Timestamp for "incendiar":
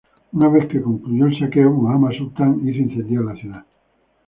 2.79-3.23